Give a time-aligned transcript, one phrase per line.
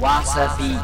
[0.00, 0.76] わさび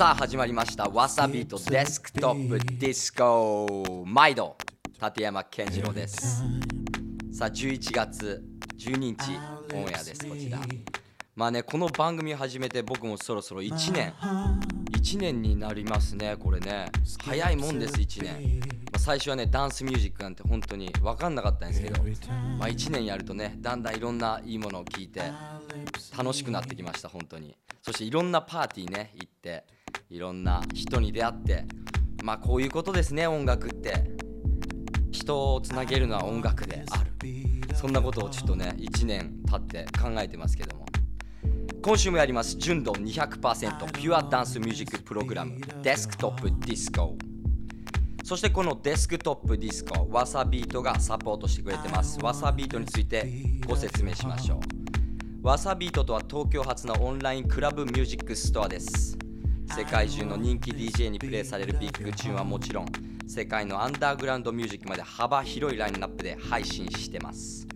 [0.00, 4.56] さあ始まりましたわさびとデスクトップディスコ毎度
[4.98, 6.42] 立山健次郎です。
[7.30, 8.42] さあ11月
[8.78, 9.18] 12日
[9.74, 10.58] オンエアですこちら。
[11.36, 14.14] まあねこの番組を始めて僕もそろそろ1年
[14.90, 16.86] 1年になりますねこれね。
[17.22, 22.02] 早いもんです1年、ま、最初はねダンスミュージックなんて本当に分かんなかったんですけど、
[22.58, 25.20] まあ、1年やるとねだんだんいろんないいものを聞いて
[26.16, 27.54] 楽しくなってきました本当に。
[27.82, 29.64] そしていろんなパーティーね行って
[30.08, 31.64] いろんな人に出会って
[32.22, 34.20] まあこういうことですね音楽って。
[35.12, 37.10] 人をつなげるのは音楽である。
[37.74, 40.86] そんなことをちょっとね1年経って考えてますけども。
[41.82, 47.16] 今週もやります純度200%ピュアダンスミュージックプログラムデスクトップディスコ。
[48.22, 52.18] そしてこのデスクトップディスコわさビートがサポートしてくれてます。
[52.20, 53.26] わさビートについて
[53.66, 54.60] ご説明しましょ
[55.42, 55.46] う。
[55.46, 59.16] わさビートとは東京発のオンラインクラブミュージックストアです。
[59.76, 62.86] 世界中の人気 DJ にプレイされるビッグチューンはもちろん
[63.26, 67.66] 世界のアンダーグラウンドミュージックまで幅広いラインナップで配信してます。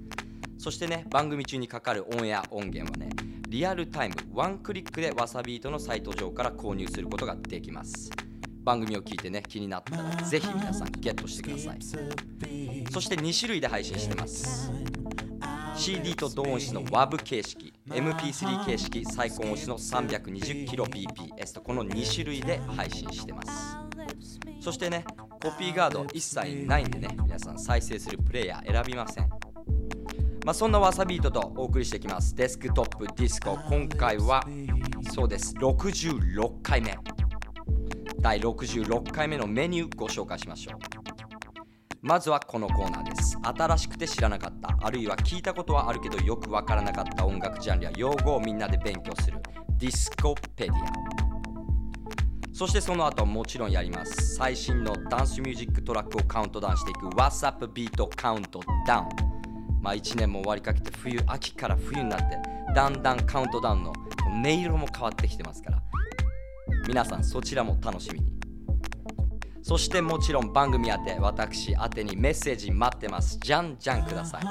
[0.58, 3.14] そしてね番組中にかかるオンエア音源はね
[3.48, 8.10] リアルタイムワンクリックでわさビートのサイト上から購入することができます。
[8.64, 11.78] 番組を聞いてね気になったらぜひ皆さんゲットしてください。
[12.90, 14.70] そして2種類で配信してます。
[15.76, 23.76] CD と同音質の WAV 形式 MP3 形式最高音質の 320kbps とこの2種類で配信してます。
[24.60, 25.04] そしてね
[25.42, 29.28] コピーガード一切ないんでね皆さん再生するプレイヤー選びません。
[30.44, 32.34] まあ、そんなわさビートとお送りしていきます。
[32.34, 33.58] デスクトップディスコ。
[33.68, 34.44] 今回は
[35.10, 35.54] そうです。
[35.54, 36.96] 66回目。
[38.20, 41.03] 第66回目のメニューご紹介しましょう。
[42.04, 43.38] まずはこのコーナーです。
[43.42, 44.76] 新しくて知らなかった。
[44.82, 49.38] あるいは聞いたことはあるけどよくわからなかった音楽ジャンルや用語をみんなで勉強する。
[49.78, 50.78] ディスコペディア。
[52.52, 54.34] そしてその後もちろんやります。
[54.34, 57.06] 最新のダンスミュージックトラックをカウントダウンしていく。
[57.06, 59.08] WhatsApp ビートカウントダウン。
[59.80, 62.38] まあ1年も終わりかけて冬秋から冬になって
[62.74, 63.94] だんだんカウントダウンの
[64.28, 65.82] 音色も変わってきてますから。
[66.86, 68.43] 皆さんそちらも楽しみに。
[69.64, 73.38] そしてもちろん番組宛て私宛てにメッセージ待ってます。
[73.40, 74.42] じゃんじゃんください。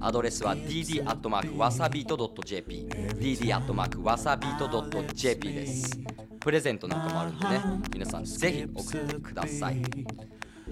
[0.00, 6.00] アドレスは dd.wasabeat.jp dd.wasabeat.jp です。
[6.40, 7.60] プレゼントなんかもあるんでね。
[7.92, 9.82] 皆さんぜひ送ってください。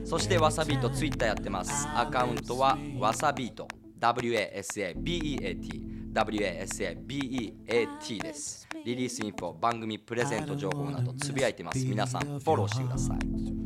[0.06, 1.86] そしてわさビートツイッターやってます。
[1.94, 3.68] アカウントはわさビート
[4.00, 8.66] WASABEAT WASABEAT です。
[8.86, 11.84] リリースインフォ番組プレゼント情報などつぶやいてます。
[11.84, 13.61] 皆さんフォローしてください。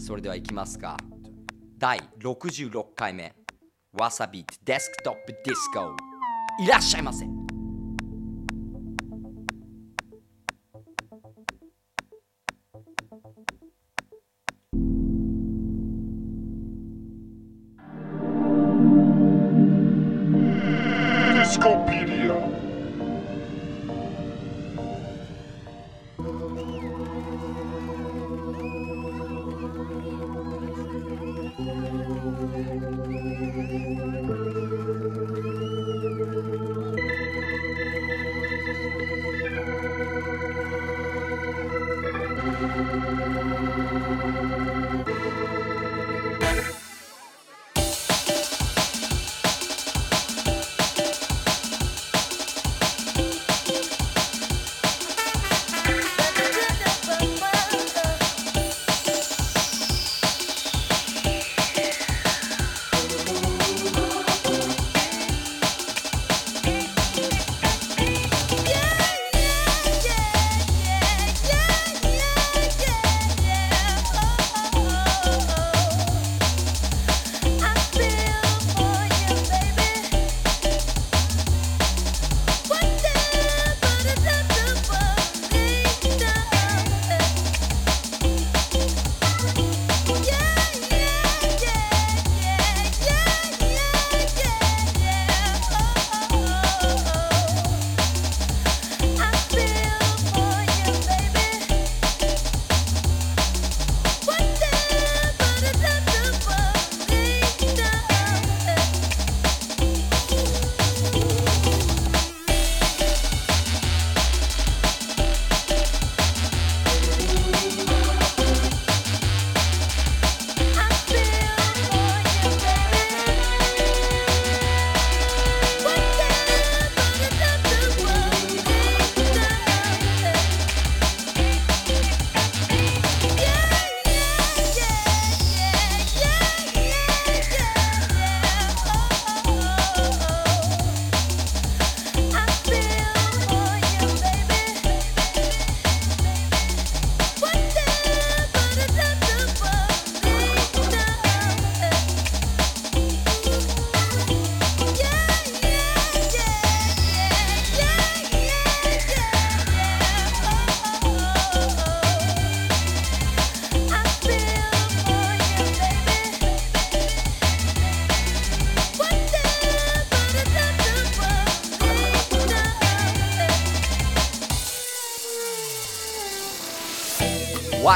[0.00, 0.96] それではいきますか。
[1.78, 3.34] 第66回目。
[3.92, 5.96] わさびデスクトップディスコ
[6.62, 7.39] いらっしゃいませ。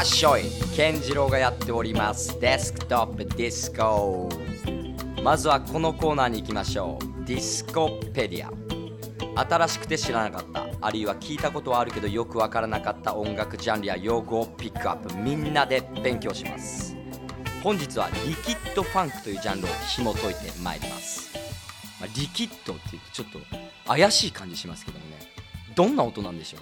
[0.05, 0.43] っしょい
[0.75, 2.39] 健次郎がやっております。
[2.39, 4.29] デスクトップディスコ
[5.23, 7.25] まずはこのコーナーに行きましょう。
[7.25, 10.67] ディスコペディア新しくて知らなかった。
[10.79, 13.15] あるいは聞いたことはあるけどよくわからなかった。
[13.15, 15.15] 音楽ジャンルや用語をピックアップ。
[15.15, 16.95] みんなで勉強します。
[17.63, 21.31] 本日はリキッドファンクというジャンルを紐解いてまいります、
[21.99, 23.39] まあ、リキッドっていうとちょっと
[23.87, 25.17] 怪しい感じしますけどもね。
[25.73, 26.61] どんな音なんでしょう？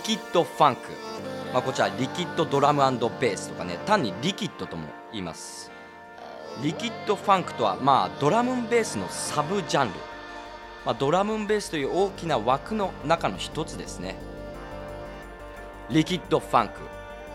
[0.00, 0.82] リキッドファンク、
[1.52, 3.78] まあ、こちらリキッドドラムベースとかね。
[3.84, 5.70] 単にリキッドとも言います。
[6.62, 9.94] リキッドファンクとはまあドラムベースのサブジャンル、
[10.86, 14.16] まあ、ドラムベースという大きな枠の中の一つですね。
[15.90, 16.80] リキッドファンク。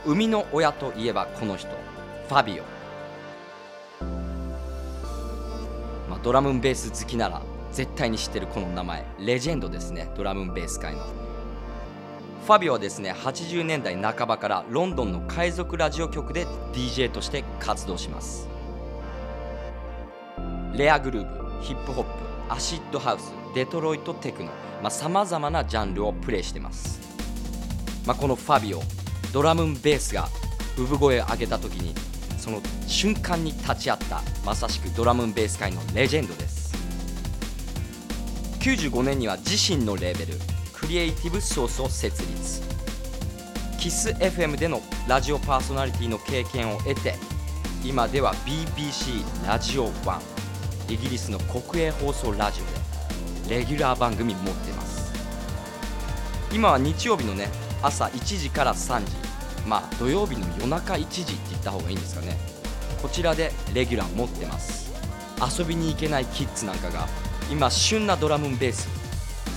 [0.06, 1.70] 生みの親といえばこの人。
[2.28, 2.64] ファビオ、
[6.10, 9.06] まあ、ドラムベース好きなら絶対に知ってるこの名前。
[9.20, 10.10] レジェンドですね。
[10.18, 11.35] ドラムベース界の。
[12.46, 18.48] ファビオはですね80年代半ばからロンドンの海賊ラジオ局で DJ として活動します。
[20.76, 22.10] レアグルーブヒップホップ
[22.54, 24.52] アシッドハウスデトロイトテクノ
[24.92, 27.00] さまざ、まなジャンルをプレイしてます、
[28.06, 28.82] まあ、このファビオ
[29.34, 30.28] ドラムンベースが
[30.78, 31.96] 産声を上げた時に
[32.38, 36.76] その瞬間に立ち会ったまさしくドラムンベース界のレジェンドです。
[38.60, 40.55] 95年には自身のレーベル
[40.86, 42.62] クリエイティブソースを設立。
[43.80, 47.16] キス FM でのラジオパーソナリティの経験を得て
[47.84, 52.62] 今では BBC ラジオ1イギリスの国営放送ラジ
[53.46, 55.12] オでレギュラー番組持ってます。
[56.54, 57.48] 今は日曜日のね
[57.82, 59.12] 朝1時から3時
[59.68, 62.38] まあ土曜日の夜中1時って言った方がいいんですかね。
[63.02, 64.94] こちらでレギュラー持ってます。
[65.60, 67.08] 遊びに行けないキッズなんかが
[67.52, 68.95] 今旬なドラムベース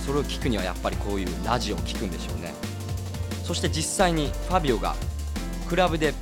[0.09, 2.51] それを聞くにはやっぱりこういうラジオを聞くんでしょうね。
[3.43, 4.95] そして実際にファビオが
[5.67, 6.15] クラブで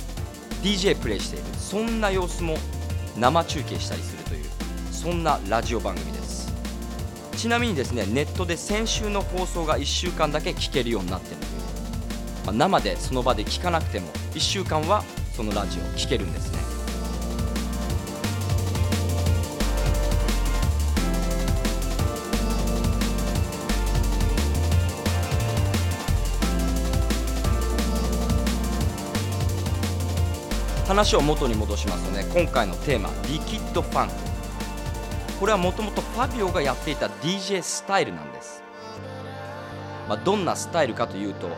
[0.62, 2.58] DJ プレイしているそんな様子も
[3.16, 4.44] 生中継したりするという
[4.92, 6.52] そんなラジオ番組です。
[7.38, 11.46] ちなみにですねネットで先週の放送が1週間だけ聞けるようになってるので、
[12.44, 15.02] まあ、生でその場で聞かなくても1週間は
[15.34, 16.67] そのラジオを聞けるんですね。
[30.88, 34.08] 話を元に戻しますとね今回のテーマリキッドファン。
[34.08, 34.14] ク
[35.38, 38.62] これはもともとファビオがやっていた DJ スタイルなんです、
[40.08, 41.50] まあ、どんなスタイルかというと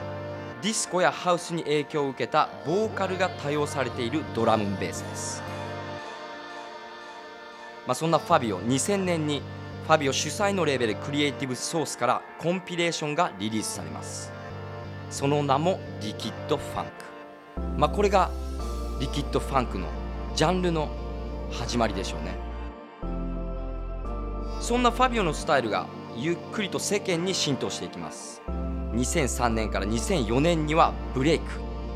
[0.63, 5.43] ディスコやハウスに影響を受けたボーカルが多用されているドラムベースです、
[7.87, 9.43] まあ、そんなファビオ2000年に
[9.85, 14.33] ファビオ主催のレーベルクリエイティブソースからコンピレーションがリリースされます。
[15.11, 16.91] その名もリキッドファンク、
[17.77, 18.31] まあ、これが
[19.01, 19.89] リキッドファンクの
[20.37, 20.91] ジャンルの
[21.51, 22.35] 始まりでしょうね。
[24.61, 25.87] そんなファビオのスタイルが
[26.19, 28.43] ゆっくりと世間に浸透していきます。
[28.93, 31.45] 2003年から2004年にはブレイク。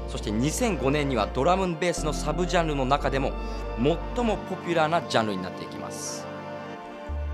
[0.09, 3.33] そして2005年にはドラムベースのサブジャンルの中でも
[3.77, 6.27] 最もポピュラーなジャンルになっていきます。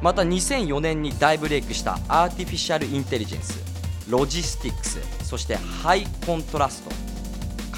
[0.03, 3.63] また2004年に大ブレイクした Artificial Intelligence
[4.11, 7.10] Logistics そして High Contrast。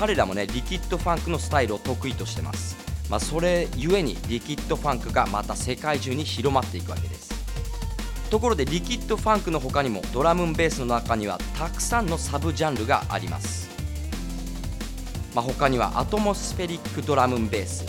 [0.03, 2.77] 彼らもねリキッドファンクのスタイルを得意としてます、
[3.09, 7.31] まあ、それゆえにリキッドファンクがまた世界中に広まっていくわけです。
[8.29, 13.71] ところでリキッドファンクの他にもドラムンベースの中にはたくさんのサブジャンルがあります、
[15.37, 17.87] まあ、他にはアトモスフェリックドラムンベース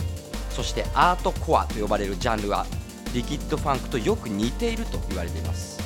[0.50, 2.64] そしてアートコアと呼ばれるジャンルは
[3.12, 5.82] リキッドファンクとよく似ていると言われています。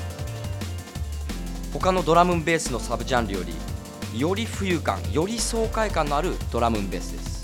[1.73, 3.55] 他のドラムンベースのサブジャンルより
[4.17, 7.43] より浮遊感より爽快感のあるドラムンベースです、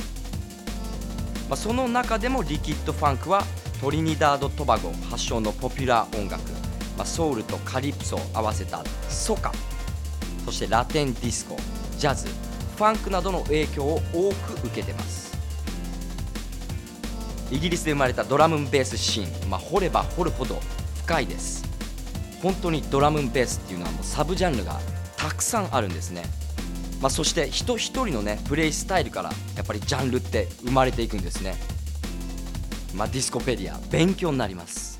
[1.48, 3.42] まあ、その中でもリキッドファンクは
[3.80, 6.42] トリニダード・トバゴ発祥のポピュラー音楽、
[6.96, 9.52] まあ、ソウルとカリプソを合わせたソカ
[10.44, 11.56] そしてラテンディスコ
[11.98, 12.26] ジャズ
[12.76, 15.24] ファンクなどの影響を多く受けてます。
[17.50, 20.58] イギリスで生まれたドラムンベースシーン、まあ、掘れば掘るほど
[21.04, 21.64] 深いです。
[22.42, 24.80] 本当にドラムンベースっていうのはもうサブジャンルが
[25.16, 26.24] たくさんあるんですね、
[27.00, 31.54] まあ、そして一人一人のねプレイスタイルからやっぱりジャンルって生まれていくんですね。
[32.94, 34.93] まあ、ディスコペディア勉強になります。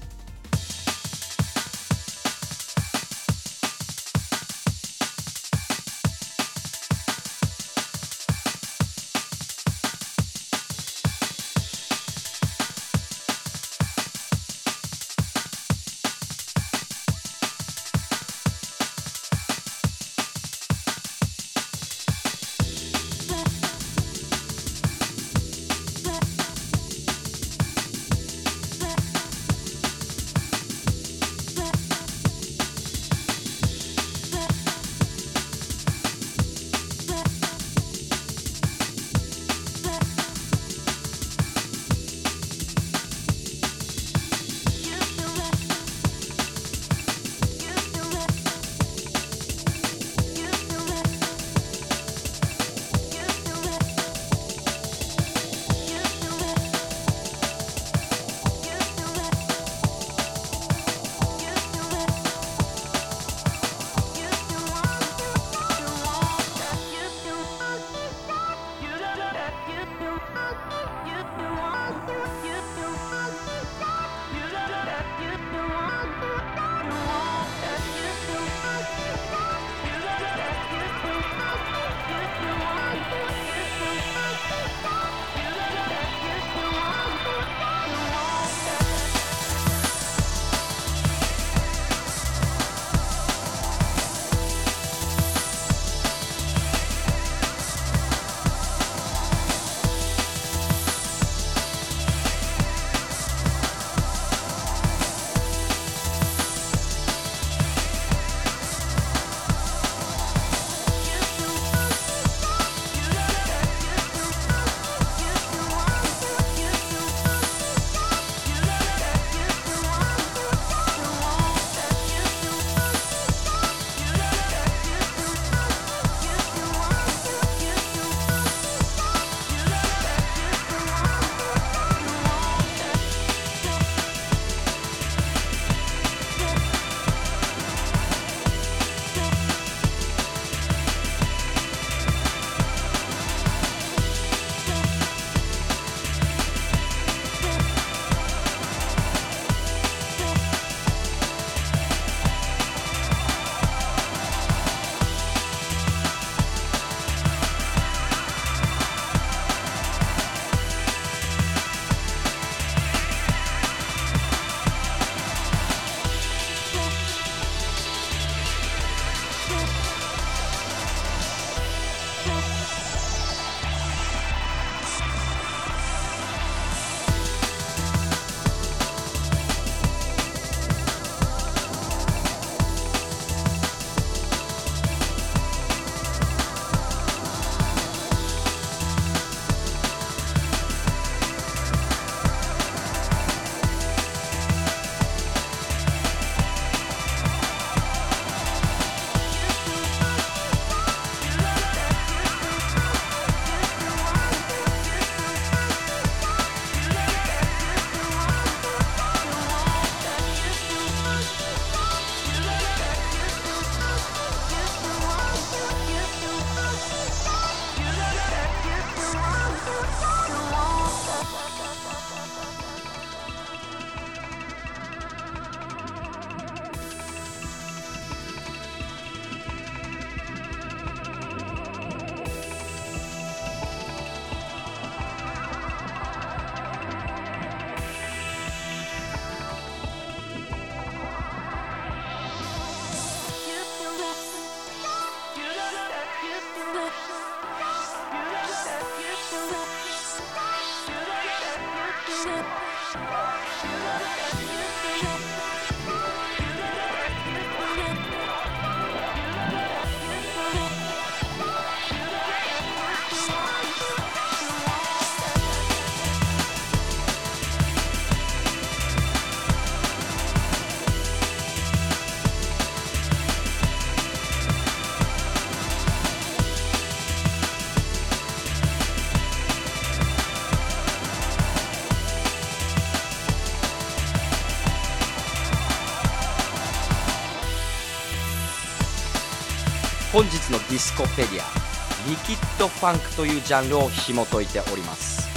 [290.14, 295.28] 本日のディスコペディアリキッドファンクというジャンルを紐解いております、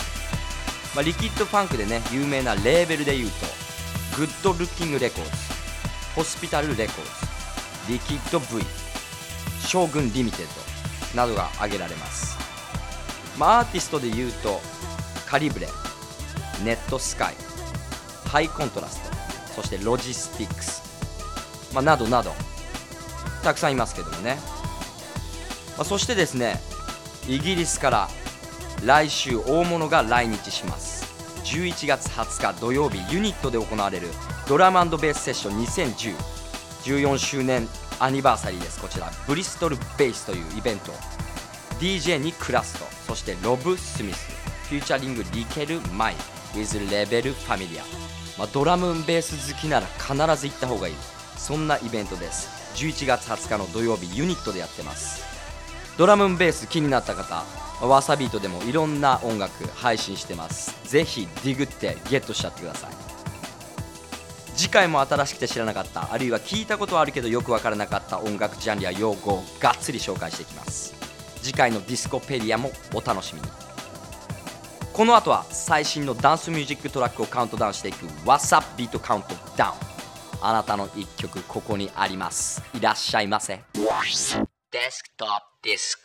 [0.96, 3.36] まあ、リキッドファンクでね有名なレーベルで言うと
[4.18, 5.32] グッドルッキングレコーズ
[6.16, 8.64] ホスピタルレコーズリキッド V
[9.68, 10.46] 将軍リミテッ
[11.16, 12.38] ドなどが挙げられます、
[13.40, 14.62] まあ、アーティストで言うと
[15.26, 15.66] カリブレ
[16.64, 22.32] Netsky High Contrast そして Logistics、まあ、などなど
[23.44, 24.38] たくさんいますけどもね、
[25.78, 26.60] まあ、そしてですね
[27.28, 28.08] イギリスから
[28.84, 31.06] 来週大物が来日します。
[31.44, 34.08] 11月20日土曜日ユニットで行われる
[34.50, 35.64] ドラムベースセッション
[36.84, 37.68] 201014周年
[38.00, 38.82] アニバーサリーです。
[38.82, 40.92] こちらブリストルベースというイベント。
[41.80, 44.32] DJ にクラストそしてロブ・スミス。
[44.70, 46.16] フューチャリングリケル・マイ。
[46.54, 47.84] with レベル・ファミリア、
[48.38, 50.96] まあ、ドラムベース好きなら必ず行った方がいい。
[51.36, 52.50] そんなイベントです。
[52.76, 55.27] 11月20日の土曜日ユニットでやってます。
[55.98, 57.44] ドラムベース気になった方
[57.86, 60.76] WASABEAT でもいろんな音楽配信してます。
[60.90, 62.92] ぜひディグってゲットしちゃってください。
[64.56, 70.96] 次回も新しくて知らなかったあるいは聞いたことはあるけどよくわからなかった音楽ジャンルや用語をがっつり紹介していきます。
[71.44, 73.48] 次回のディスコペディアもお楽しみに。
[74.94, 79.74] この後は最新のダンスミュージックトラックをカウントダウンしていく WASABEAT Countdown
[80.42, 82.64] あなたの一曲ここにあります。
[82.74, 83.62] いらっしゃいませ。
[84.70, 85.98] デス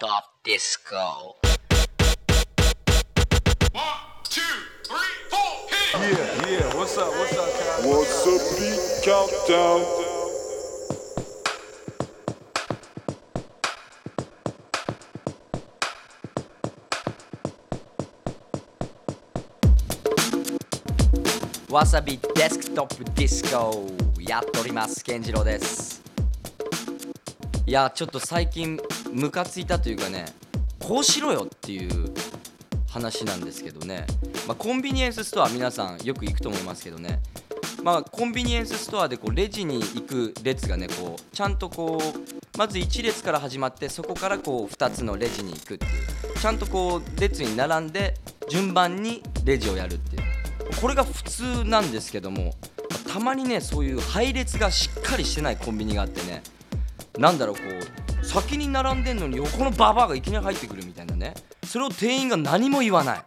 [0.00, 1.84] クトップディスコ Desktop
[4.24, 5.36] Disco
[5.92, 6.74] Yeah, yeah.
[6.74, 7.10] What's up?
[7.10, 7.90] What's up, Kyle?
[7.90, 8.80] What's up, Pete?
[9.04, 9.84] Countdown.
[21.70, 23.86] わさびデスクトップディスコ
[24.18, 26.09] やっております健次郎です
[27.70, 28.80] いやちょっと最近
[29.12, 30.24] ムカついたというかね
[30.80, 32.12] こうしろよっていう
[32.88, 34.08] 話なんですけどね、
[34.48, 37.20] まあ、コンビニエンスストア皆さんよく行くと思いますけどね。
[37.84, 45.88] まあ、コンビニエンスストアでこうレジに行く列がねこうちゃんとこうまず1列から始まってそこからこう2つのレジに行くってい
[46.34, 48.14] うちゃんとこう列に並んで
[48.48, 50.22] 順番にレジをやるっていう。
[50.80, 52.52] これが普通なんですけども
[53.06, 56.42] たまにねそういう配列がしっかりしてないコンビニがあってね
[57.20, 57.62] なんだろうこ
[58.22, 61.34] う先に並んでんのに横のババアがいきなり入ってくるみたいなね。
[61.66, 63.20] それを店員が何も言わない。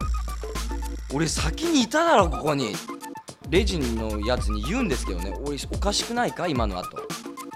[1.14, 2.74] 俺先にいただろここに。
[3.50, 5.32] レジのやつに言うんですけどね。
[5.44, 6.88] 俺おかしくないか今の後。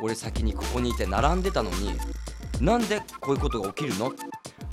[0.01, 1.99] 俺先にここにいて並んでたのに。
[2.61, 4.13] なんでこういうことが起きるの？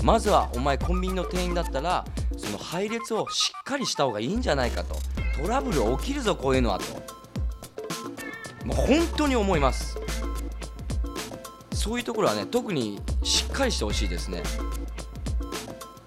[0.03, 2.05] まずはお前コンビニの店員だったら
[2.37, 4.97] その配列をしっかりした方がいいんじゃないかと。
[5.41, 6.85] トラブル起きるぞこういうのはと。
[8.65, 9.97] もう本当に思います。
[11.85, 14.41] そういうところはね特にしっかりしてほしいですね。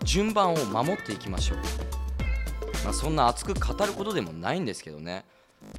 [0.03, 1.59] 順番を守っていきましょう、
[2.83, 5.25] まあ、そんな熱く語ることでもないんですけどね、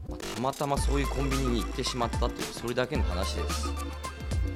[0.07, 3.67] まあたまたまそういうコンビニに行ってしまったっていうそれだけの話です。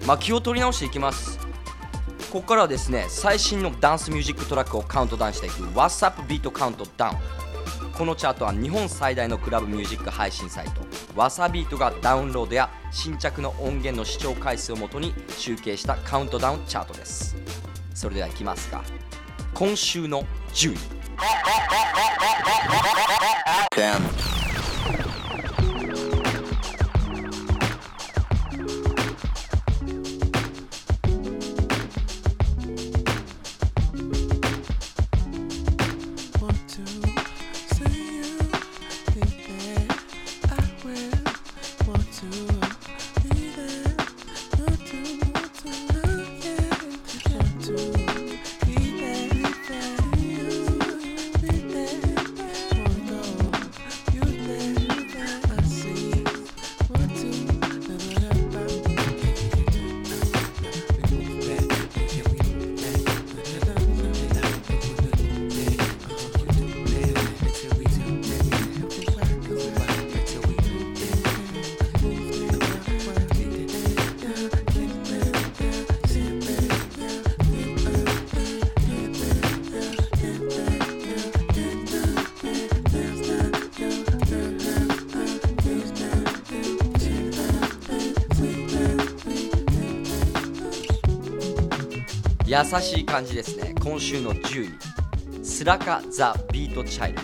[0.08, 1.38] まあ気を取り直していきます。
[2.32, 5.56] ここからはですね最新のダンスミュージックトラックをカウントダウンしていく。
[5.71, 7.17] What's Up Beat Count Down
[7.97, 10.82] このチャートは日本最大のクラブミュージック配信サイト。
[11.15, 17.36] わさビートがダウンロードや新着の音源の視聴回数をもとに集計したカウントダウンチャートです。
[17.93, 18.84] それではいきますか
[19.53, 20.77] 今週の10位。
[92.54, 93.74] 優しい感じですね。
[93.84, 95.44] 今週の10位。
[95.44, 97.24] スラカ・ザ・ビート・チャイルド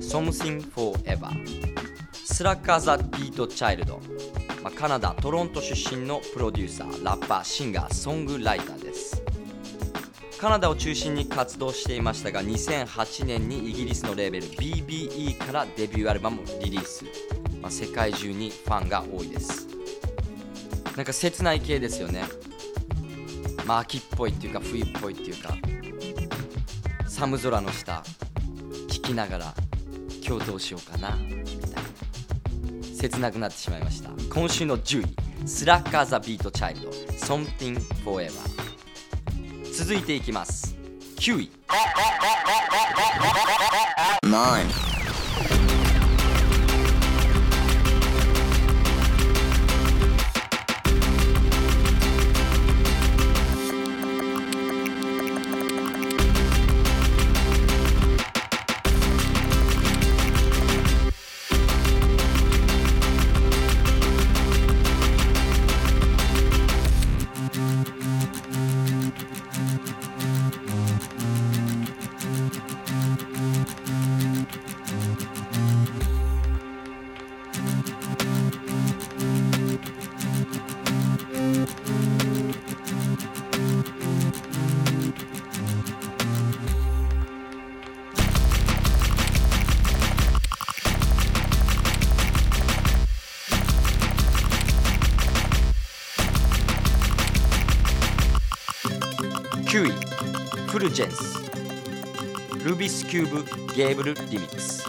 [0.00, 1.28] Something Forever
[2.24, 4.00] スラカ・ザ・ビート・チャイルド、
[4.62, 9.22] ま、カナダ・トロント出身のプロデューサーラッパーシンガーソングライターです。
[10.40, 17.04] カナダを中心に活動していましたが2008年にイギリスのレーベル BBE からデビューアルバムをリリース、
[17.60, 19.68] まあ、世界中にファンが多いです。
[20.96, 22.24] なんか切ない系ですよね。
[23.70, 25.56] まあ秋っぽいっていうか冬っぽいっていうか
[27.06, 28.02] 寒空の下
[28.88, 29.54] 聞きながら
[30.26, 31.78] 今日どうしようかなみたいな。
[32.92, 34.10] 切なくなってしまいました。
[34.28, 38.32] 今週の10位スラッカーザビートチャイルド Something Forever
[39.72, 40.74] 続いていきます。
[41.18, 41.52] 9位。
[44.24, 44.89] 9
[101.00, 104.84] フルジェンスルビスキューブゲーブルリミックス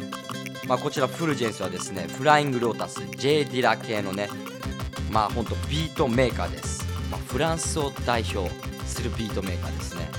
[0.67, 4.27] まあこちらフルジェンスはですねフライングロータス J ディラ系のね
[5.09, 8.49] まあほんとビートメーカーです、まあ、フランスを代表
[8.85, 10.09] するビートメーカーですね。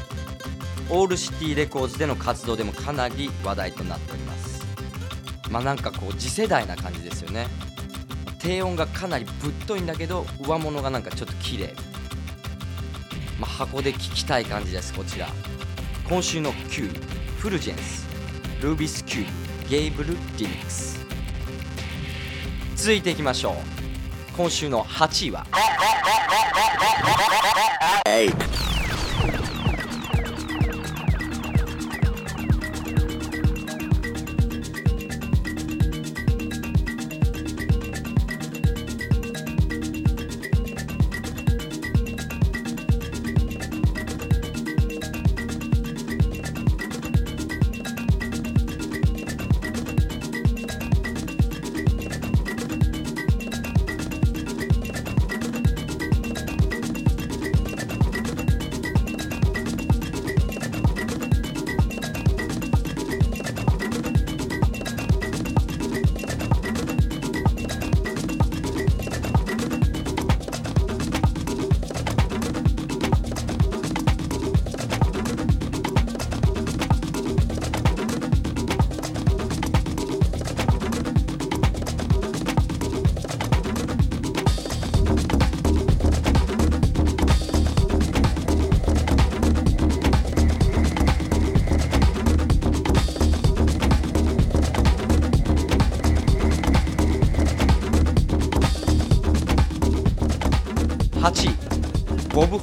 [0.88, 4.64] オールシティレコーズでの活動でもかなり話題となっております。
[5.50, 7.46] まあなんかこう次世代な感じですよね。
[8.38, 11.74] 低音がかなりぶっといんだけど上物がなんかちょっと綺麗。
[13.38, 15.28] まあ箱で聴きたい感じですこちら。
[16.08, 17.00] 今週の9位
[17.38, 18.06] フルジェンス
[18.60, 19.26] ルービスキュー
[19.64, 21.00] ブゲイブルディミックス。
[22.76, 23.54] 続いていきましょう。
[24.36, 25.46] 今週の8位は。
[28.04, 28.61] 8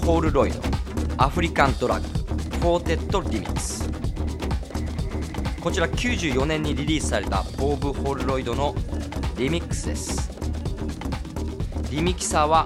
[0.09, 0.59] 位ボブ・ホールロイド
[1.17, 2.07] African Drug
[2.57, 3.87] Four Tet Remix。
[5.61, 8.73] こちら94年にリリースされたボブ・ホールロイドの
[9.37, 10.31] リミックスです。
[11.91, 12.65] リミキサーは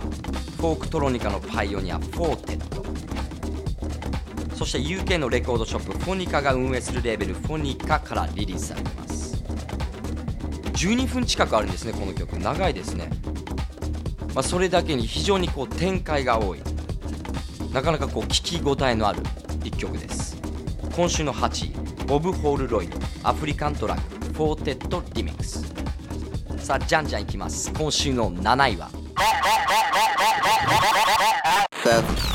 [0.57, 4.55] フォークトロニカのパイオニアフォーテッド。
[4.55, 9.43] そして UK のレコードショップ Phonica が運営するレーベル Phonica からリリースされています。
[10.71, 12.39] 12分近くあるんですねこの曲。
[12.39, 13.09] 長いですね。
[14.33, 16.61] まあ、それだけに非常にこう展開が多い。
[17.73, 19.23] なかなかこう聞き応えのある
[19.63, 20.37] 一曲です。
[20.95, 25.63] 今週の8位ボブ・ホール・ロイド African Drug Four Tet Remix
[26.63, 27.73] さあじゃんじゃんいきます。
[27.73, 28.89] 今週の7位は。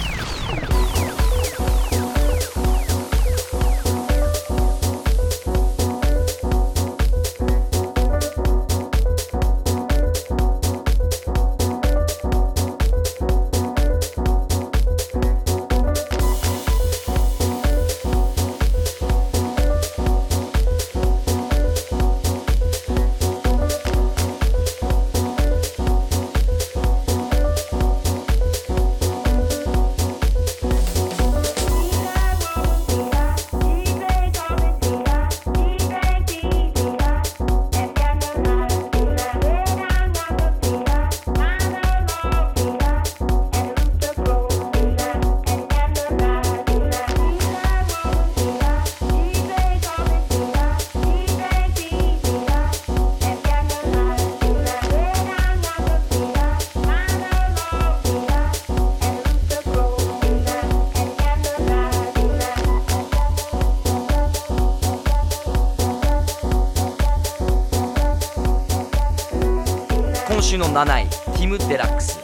[70.78, 72.20] 7位ティム・デラックス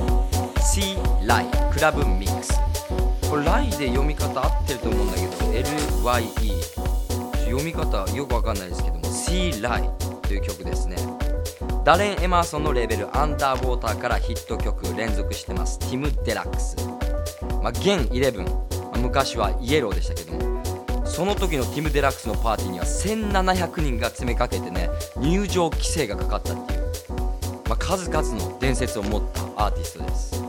[0.64, 2.52] C ライ Club Mix。
[3.28, 5.32] これライで読み方合ってると思うんだけど
[6.04, 6.62] LYE
[7.46, 9.90] 読み方よくわかんないですけども C ライ
[10.22, 10.94] という曲ですね。
[11.84, 15.80] ダレン・エマーソンのレーベル Underwater からヒット曲連続してます。
[15.80, 16.76] ティム・デラックス。
[17.60, 20.44] まあ現11、まあ昔はイエローでしたけども。
[21.04, 26.63] その時のティム・デラックスのパーティーには1700人が詰めかけてね入場規制がかかったって、
[27.96, 30.42] 数々の伝説を持ったアーティストです。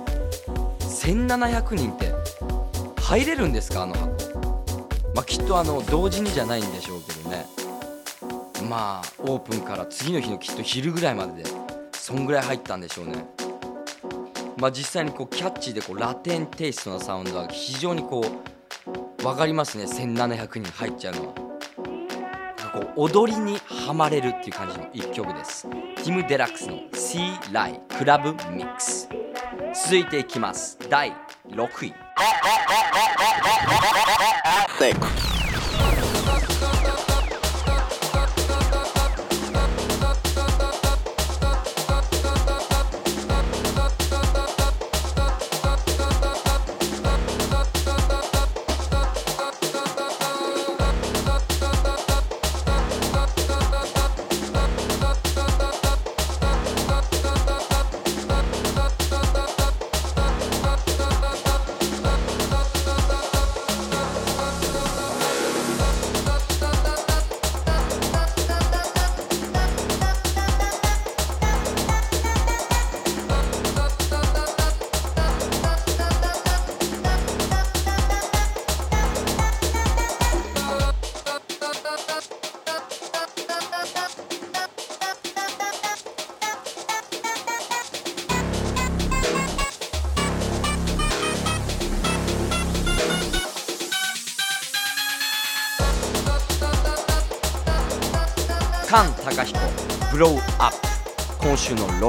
[1.06, 2.12] 1700人って
[3.00, 3.84] 入れるんですか？
[3.84, 4.08] あの箱。
[5.14, 7.46] まあきっとあの同時にじゃないんでしょうけどね。
[8.68, 11.50] まあオープンから次の日のきっと昼ぐらいまでで
[11.94, 13.28] そんぐらい入ったんでしょうね。
[14.58, 18.26] まあ実際にこうキャッチーでこうラテンテイストなサウンドは非常にこ
[19.20, 19.84] う分かりますね。
[19.84, 21.45] 1700人入っちゃうのは。
[22.76, 23.58] こう踊りに
[23.88, 25.70] はまれるっていう感じの一曲です。
[25.70, 29.08] ティム・デラックスのシーライクラブミックス
[29.74, 30.78] 続いていきます。
[30.90, 31.14] 第
[31.50, 31.94] 6位。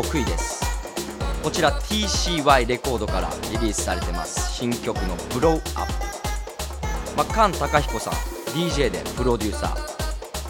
[0.06, 0.64] 6位です。
[1.42, 4.52] こちら TCY レコードからリリースされてます。
[4.54, 8.14] 新曲のブローアップ、まあ、菅貴彦さん
[8.54, 9.70] DJ でプロデューサー、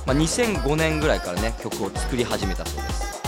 [0.07, 3.23] まあ、2005年ぐらいからね曲を作り始めたそうです、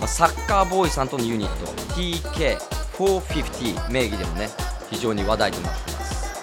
[0.00, 1.66] まあ、サッカーボーイさんとのユニット
[2.96, 4.48] TK450 名義でもね
[4.90, 6.42] 非常に話題となっています、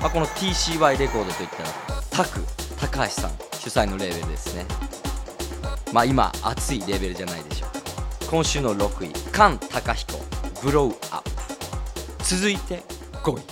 [0.00, 1.68] まあ、この TCY レコードといったら
[2.10, 2.40] タク
[2.80, 4.66] 高橋さん主催のレーベルですね。
[5.94, 7.53] まあ今熱いレベルじゃないでしょうか
[8.34, 10.18] 今週の6位菅貴彦
[10.60, 11.30] ブローアップ。
[12.24, 12.82] 続いて
[13.22, 13.42] 5位。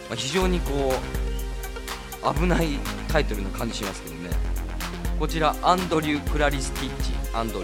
[0.10, 4.30] まあ、非常にこう危ないタイトルの感じしますけどね。
[5.18, 7.12] こちらアンドリュー・クラリスティッチ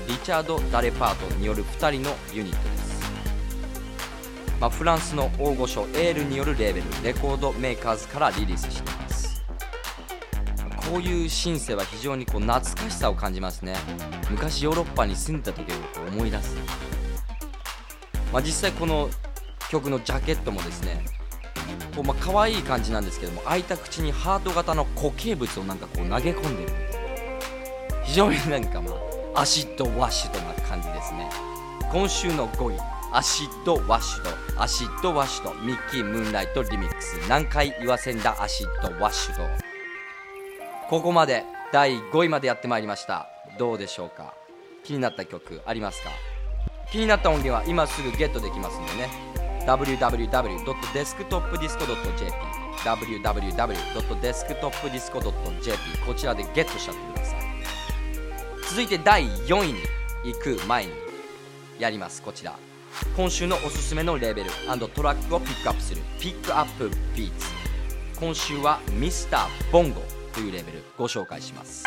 [0.07, 3.01] リチャード・ダレパートによる2人のユニットです、
[4.61, 8.90] まあ、フランスの大御所 Air によるレーベル Record Makers からリリースして
[10.91, 13.77] こういうシンセは非常にこう懐かしさを感じますね。
[14.29, 15.75] 昔ヨーロッパに住んでた時を
[16.09, 16.53] 思い出す、
[18.33, 19.09] まあ、実際この
[19.69, 21.05] 曲のジャケットもですね
[21.95, 26.69] こうまあ可愛い感じなんですけども開いた口にハート型の固形物をなんかこう投げ込んでる。
[28.03, 28.91] 非常になんかま
[29.33, 31.29] あ Acid Washed な感じですね。
[31.89, 32.79] 今週の5位
[33.13, 37.15] Acid Washed Acid Washed Mickey Moonlight Remix。
[37.29, 39.60] 何回言わせんだ Acid Washed。
[40.91, 43.29] ここまで第5位までやってまいりました。
[43.57, 44.33] どうでしょうか？
[44.83, 46.09] 気になった曲ありますか？
[46.91, 49.09] 気になった音源は今すぐゲットできますんでね。
[49.65, 52.33] www.desktopdisco.jp
[52.83, 57.39] www.desktopdisco.jp こちらでゲットしちゃってください。
[58.69, 59.79] 続いて第4位に
[60.25, 60.91] 行く前に
[61.79, 62.21] やります。
[62.21, 62.53] こちら。
[63.15, 64.51] 今週のおすすめのレベル
[64.93, 67.47] トラックをピックアップするピックアップビーツ。
[68.19, 70.01] 今週はミスターボンゴ。
[70.33, 71.83] というレベルご紹介します。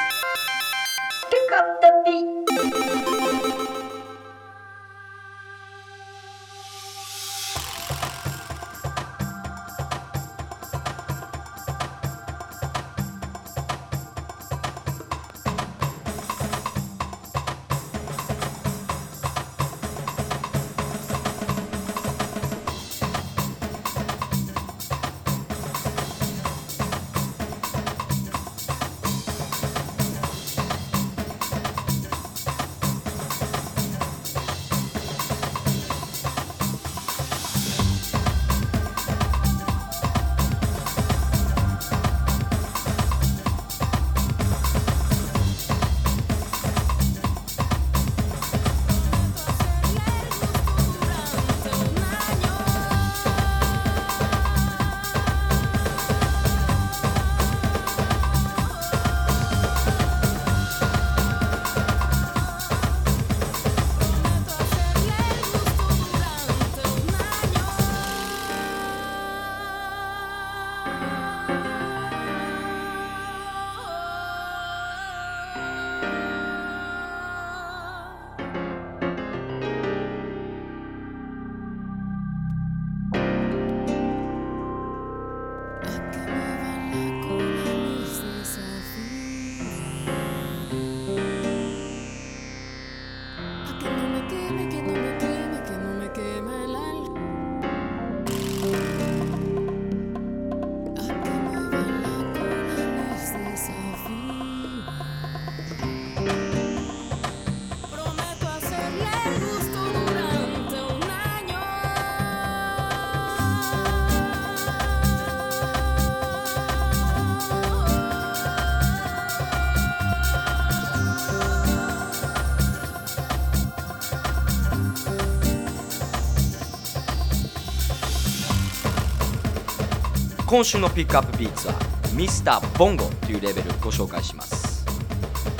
[130.54, 131.74] 今週のピックアップビーツは
[132.14, 134.86] ミスターボンゴというレベルをご紹介します。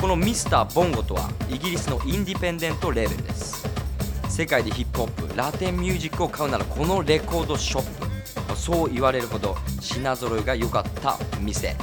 [0.01, 3.69] このミスターボンゴとはイギリスのインディペンデントレベルです。
[4.29, 7.83] 世界でヒップホップラテンミュージックを買うならこのレコードショッ
[8.53, 8.57] プ。
[8.57, 11.75] そう言われるほど品揃いが良かった店。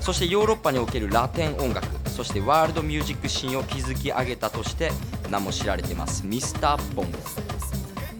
[0.00, 4.92] そしてヨーロッパにおけるラテン音楽そしてワールドミュージックシーンを築き上げたとして
[5.32, 7.18] 名も知られていますミスターボンゴ。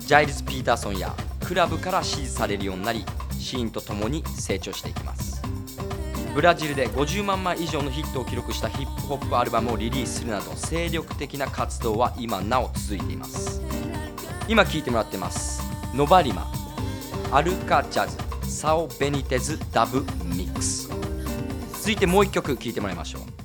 [0.01, 1.15] ジャイルズ・ピーターソンや
[1.47, 3.05] クラブから支持されるようになり
[3.47, 5.41] シーンとともに成長していきます。
[6.35, 13.63] ブラジルで50万枚以上のヒットを記録したヒップホップアルバムをリリースするなど精力的な活動は今なお続いています。
[14.49, 15.63] 今聴いてもらってます。
[15.95, 16.47] ノバリマ
[17.31, 20.89] アルカジャズサオ・ベニテズダブミックス。
[21.73, 23.36] 続いてもう一曲聴いてもらいましょう。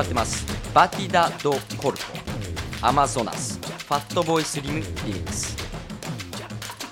[0.00, 0.46] 聞いてもらってます。
[0.72, 2.04] バティダ・ド・コルト
[2.80, 3.58] アマゾナス。
[3.58, 5.56] ファットボーイスリムリリックス。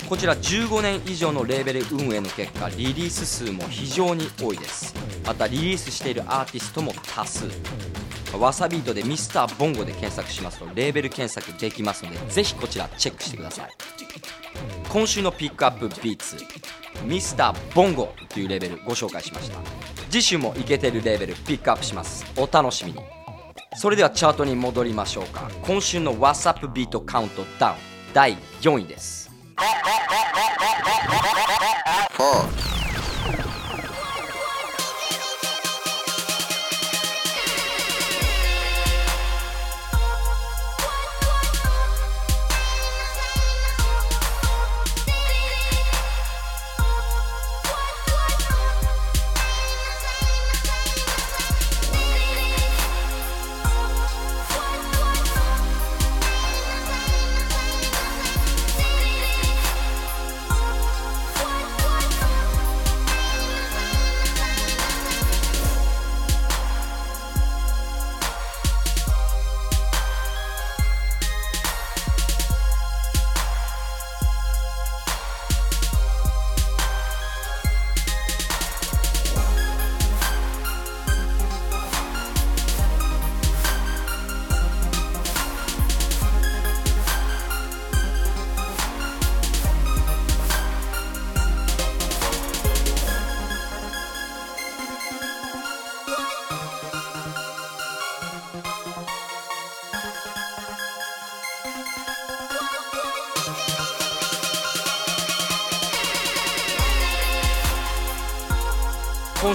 [0.08, 4.94] こちら15年以上のレーベル運営の結果リリース数も非常に多いです。
[5.24, 7.46] またリリースしているアーティストも多数。
[8.38, 13.70] わさビートでミスターボンゴで検索しますとレーベル検索できますのでぜひこちらチェックしてください。
[14.88, 16.36] 今週のピックアップビーツ
[17.04, 19.97] ミスターボンゴというレベルご紹介しました。
[20.10, 22.24] 次週もイケてるレベルピックアップします。
[22.36, 23.00] お楽しみに。
[23.76, 25.50] それではチャートに戻りましょうか。
[25.62, 27.76] 今週の WhatsApp ビートカウントダウン
[28.14, 29.30] 第4位です。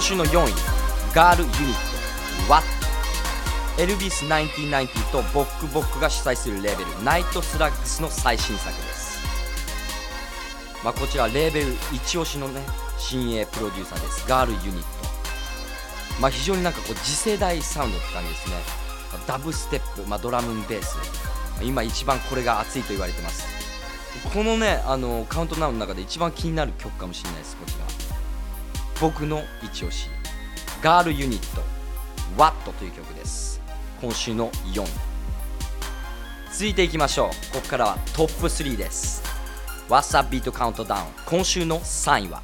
[0.04, 0.52] 週の4位
[1.14, 1.58] ガールユニッ
[2.46, 2.62] ト WAT
[3.82, 9.18] エルビス1990とボックボックが主催するレーベルナイトスラッグスの最新作です、
[10.84, 12.60] まあ、こちらレーベル一押しのね
[12.98, 14.28] 新鋭プロデューサーです。
[14.28, 14.86] ガールユニット、
[16.20, 18.56] まあ、非常になんかこう次世代サウンドって感じですね。
[19.26, 20.96] ダブステップ、まあ、ドラムベース。
[21.62, 23.46] 今一番これが熱いと言われてます。
[24.32, 27.56] このねあのカウントダウンの中で一番気になる曲かもしれないです。
[29.00, 30.08] 僕の一押し
[30.82, 31.62] ガールユニット
[32.36, 33.60] WAT という曲です。
[34.00, 34.86] 今週の4位
[36.52, 37.28] 続いていきましょう。
[37.54, 39.22] ここからはトップ3です。
[39.88, 42.42] What's Up Beat Countdown 今週の3位は。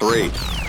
[0.00, 0.59] 3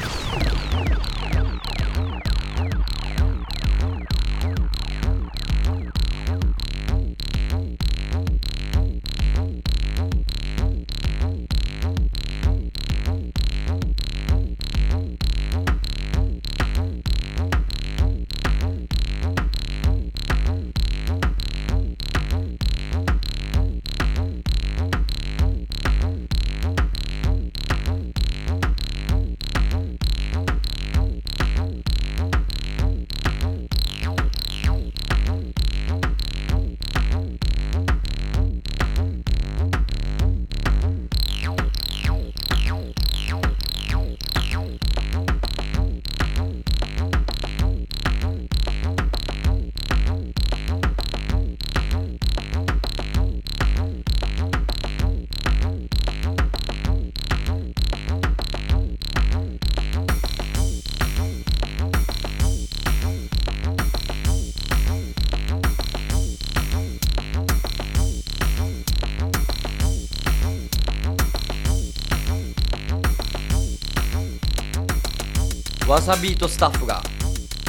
[75.92, 77.02] わさビートスタッフが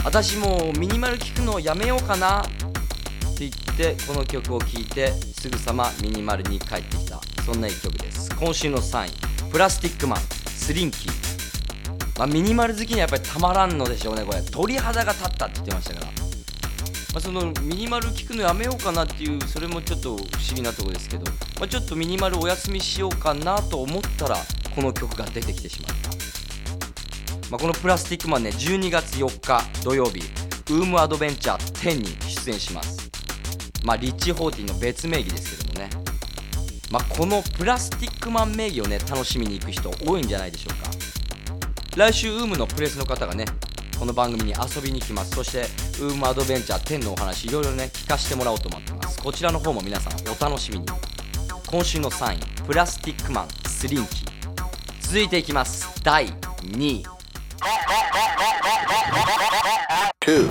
[0.05, 2.45] 私もうミニマル聞くのやめようかなっ
[3.37, 7.21] て言ってこの曲を聴いてすぐさまミニマルに帰ってきた。
[7.45, 8.33] そんな一曲です。
[8.37, 10.21] 今週の3位プラスティックマン。
[10.47, 11.13] スリンキー、
[12.17, 14.41] まあ、ミニマル好きにはやっぱりたまらんのでしょうねこれ。
[14.41, 16.13] 鳥肌が立ったって言ってましたから、ま
[17.17, 20.23] あ、そのミニマル聞くのやめようかなっていうそれもちょっと不思
[20.55, 21.25] 議なところですけど、
[21.59, 24.37] まあ、ちょっとミニマルお休みしようかなと思ったら
[24.77, 25.82] この曲が出てきてしまった。
[27.53, 30.21] まあ、このプラスティックマンね12月4日土曜日
[30.71, 33.11] ウームアドベンチャー10に出演します。
[33.85, 35.91] まあリッチ・ホーティの別名義ですけどもね。
[36.91, 40.91] まあこのプラスティックマン名義をね楽しみに行く人多いんじゃないでしょうか。
[41.95, 43.45] 来週ウームのプレスの方がね
[43.99, 45.33] この番組に遊びに来ます。
[45.33, 45.61] そして
[46.03, 49.21] ウームアドベンチャー10のお話いろいろね聞かせてもらおうと思ってます。
[49.21, 50.87] こちらの方も皆さんお楽しみに。
[51.67, 54.25] 今週の3位プラスティックマンスリンキ
[55.03, 56.03] 続いていきます。
[56.03, 56.29] 第
[56.63, 57.12] 2位。
[60.23, 60.49] Two.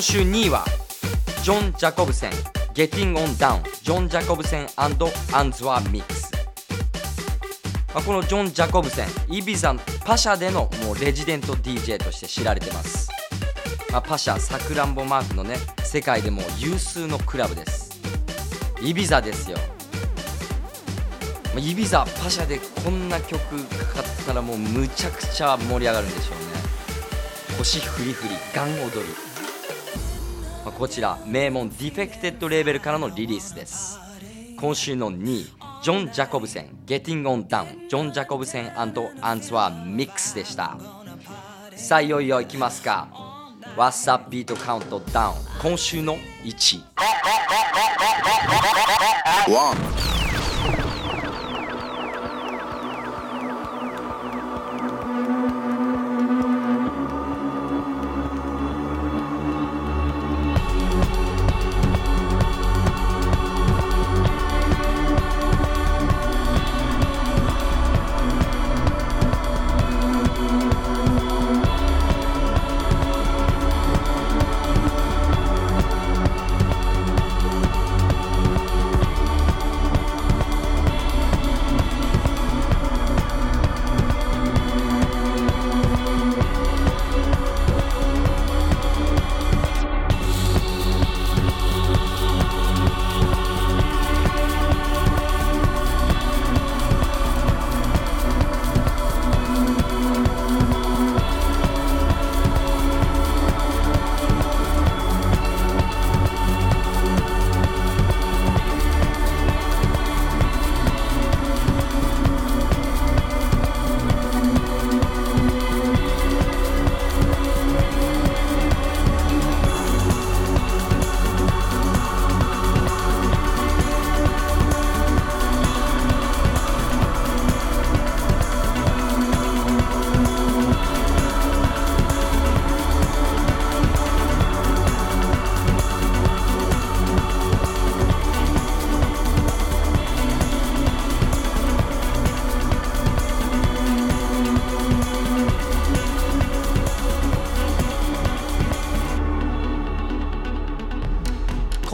[0.00, 0.64] 今週2位は
[1.42, 2.30] ジョン・ジャコブセン
[2.72, 4.96] Getting on Down ジョン・ジャコブセンアン
[5.52, 6.32] ズワミックス。
[7.92, 9.74] まあこのジョン・ジャコブセンイビザ
[10.06, 13.10] パシャでのもうレジデント DJ として知られてます、
[13.92, 18.00] まあ、パシャさくらんぼマークのね世界でも有数のクラブです。
[18.80, 19.58] イビザですよ。
[21.54, 27.58] まあイビザパシャでこんな曲かかったらもうむちゃくちゃ盛り上がるんでしょうね。
[27.58, 29.29] 腰フリフリガン踊る。
[30.80, 33.98] こちら名門 Defected レーベルからのリリースです。
[34.58, 35.44] 今週の2位
[35.82, 38.94] ジョン・ジャコブセン Getting on Down ジョン・ジャコブセンアン
[39.42, 40.78] ツワーミックスでした。
[41.76, 43.08] さあいよいよいきますか。
[43.76, 46.84] What's Up Beat Count Down 今週の1位。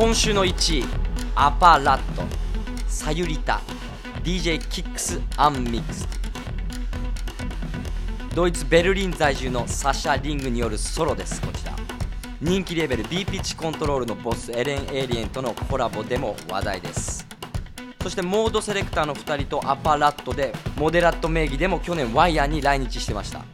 [0.07, 0.85] 今週の1位
[1.35, 2.23] アパラット。
[2.87, 3.61] サユリタ
[4.23, 6.07] DJ キックスアンミックス。
[8.33, 11.73] ドイツ・ベルリン在住のサシャ・リングによるソロですこちら。
[12.41, 17.27] 人気レベル B ピッチコントロールのボスエレン・エイリエンとのコラボでも話題です。
[18.01, 23.45] そしてモードセレクターの2人とアパラットでモデラット名義でも去年ワイヤーに来日してました。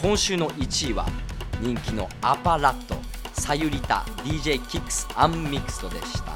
[0.00, 1.08] 今週の1位は
[1.60, 3.03] 人気のアパラット。
[3.44, 6.32] サユリタ DJ キックスアンミクストでした。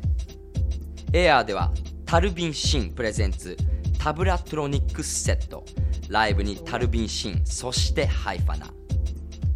[1.12, 1.72] エアーでは
[2.07, 3.56] タルビンシン presents
[3.99, 5.64] タブラトロニックスセット。
[6.09, 8.68] ライブにタルビンシンそしてハイファナ。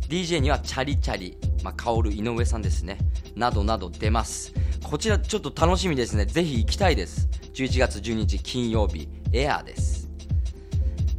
[0.08, 2.98] DJ にはチャリチャリ、まあ、カオル井上さんですね。
[3.36, 4.52] などなど出ます。
[4.82, 6.26] こちらちょっと楽しみですね。
[6.26, 7.28] ぜひ行きたいです。
[7.54, 10.08] 11月12日金曜日エアーです。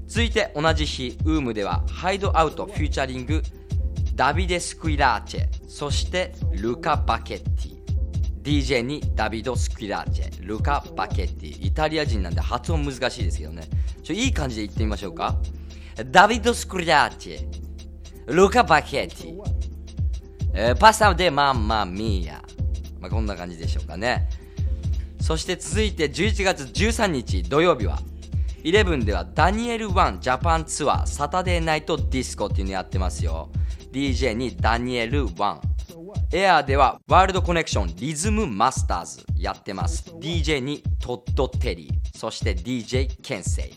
[0.06, 3.42] 続いて同じ日ウームではハイドアウト featuring
[4.16, 7.84] ダビデ・スクイラーチェそしてルカ・バケッティ
[8.44, 13.64] DJ にダビド・スクイラーチェルカ・バケッティイタリア人なんで発音難しいですけどね。
[14.04, 15.38] ちょいい感じで言ってみましょうか。
[16.12, 19.42] ダビド・スクイラーチェルカ・バケッティ、
[20.54, 22.44] えーパサデ・マンマ・ミーヤ。
[23.00, 24.30] まあ、こんな感じでしょうかね。
[25.20, 28.00] そして続いて11月13日土曜日は
[28.64, 33.50] 11ではダニエル・ワンジャパンツアーサタデーナイトディスコっていうのやってますよ。
[33.94, 35.60] DJ にダニエル1
[36.34, 40.10] エアーではワールドコネクションリズムマスターズやってます。
[40.20, 43.74] DJ にトッド・テリーそして DJ ケンセイ。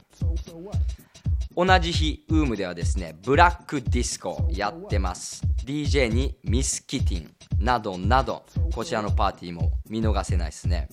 [1.54, 5.42] 同じ日ウームではですねブラックディスコやってます。
[5.66, 10.88] DJ にミス・キティンなどなどこちらのパーティーも見逃せないですね。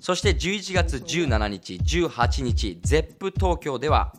[0.00, 4.12] そして11月17日18日 ZEP 東京では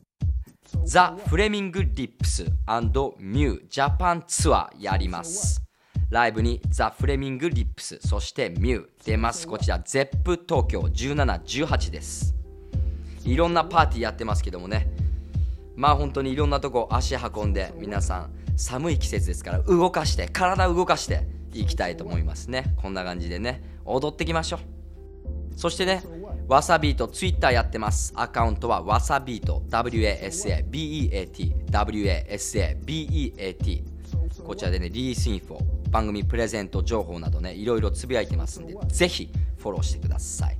[0.86, 5.62] ザ・フレミング・リップスミュージャパンツアーやります。
[6.10, 9.48] ライブにザ・フレミング・リップスそしてミュー出ます。
[9.48, 12.36] こちら ZEP 東京1718です。
[13.24, 14.88] いろんなパーティーやってますけどもね。
[15.76, 22.76] まあ本当にいろんなとこ足運んで皆さん寒い季節ですから動かして体動かしていきたいと思いますね。
[22.82, 24.60] こんな感じでね踊ってきましょう。
[25.56, 26.04] そしてね
[26.50, 28.12] わさビートツイッターやってます。
[28.16, 33.04] アカウントはわさビート WASABEAT WASABEAT
[34.44, 40.58] こちらでねリリースインフォ番組プレゼント情報などねいろいろつぶやいてますんでぜひフォローしてください。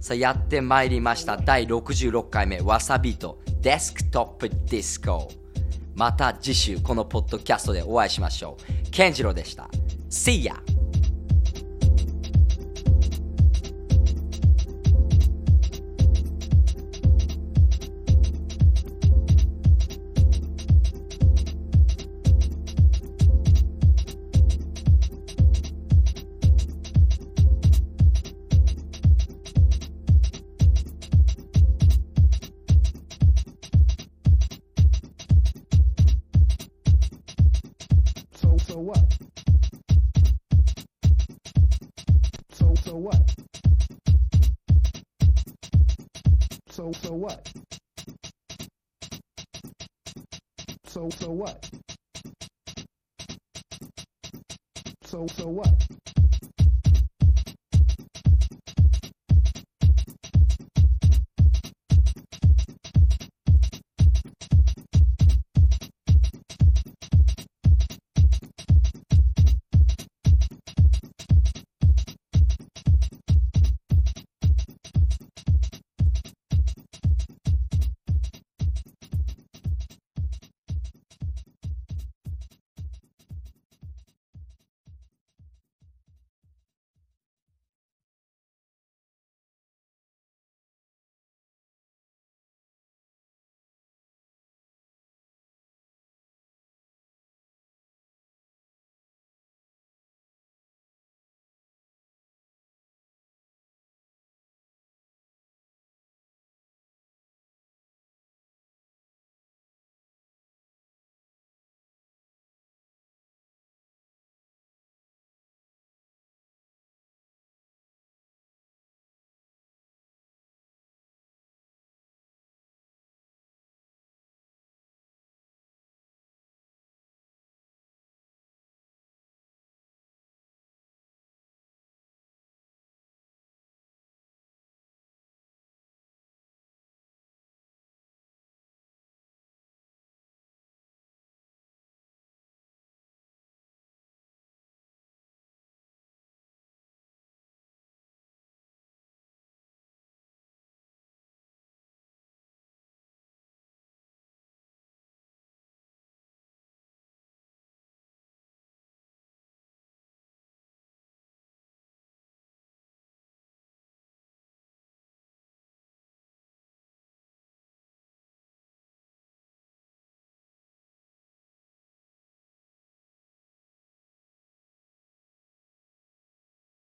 [0.00, 1.36] さあやってまいりました。
[1.36, 5.28] 第66回目わさビートデスクトップディスコ
[5.96, 8.90] また次週このポッドキャストでお会いしましょう。
[8.90, 9.68] ケンジロでした。
[10.08, 10.54] See ya!